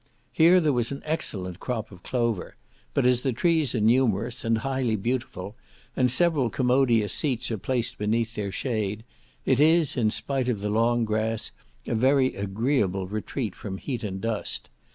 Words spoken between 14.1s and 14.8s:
dust.